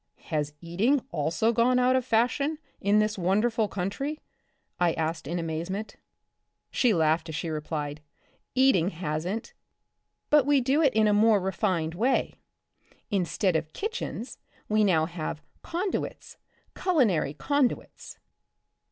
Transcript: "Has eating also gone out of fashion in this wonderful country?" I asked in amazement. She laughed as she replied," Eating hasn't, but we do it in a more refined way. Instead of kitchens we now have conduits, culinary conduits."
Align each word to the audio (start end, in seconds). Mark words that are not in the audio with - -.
"Has 0.33 0.55
eating 0.61 1.05
also 1.11 1.53
gone 1.53 1.77
out 1.77 1.95
of 1.95 2.03
fashion 2.03 2.57
in 2.79 2.97
this 2.97 3.19
wonderful 3.19 3.67
country?" 3.67 4.19
I 4.79 4.93
asked 4.93 5.27
in 5.27 5.37
amazement. 5.37 5.95
She 6.71 6.91
laughed 6.91 7.29
as 7.29 7.35
she 7.35 7.49
replied," 7.51 8.01
Eating 8.65 8.89
hasn't, 8.89 9.53
but 10.31 10.47
we 10.47 10.59
do 10.59 10.81
it 10.81 10.95
in 10.95 11.07
a 11.07 11.13
more 11.13 11.39
refined 11.39 11.93
way. 11.93 12.33
Instead 13.11 13.55
of 13.55 13.73
kitchens 13.73 14.39
we 14.67 14.83
now 14.83 15.05
have 15.05 15.43
conduits, 15.61 16.37
culinary 16.73 17.35
conduits." 17.35 18.17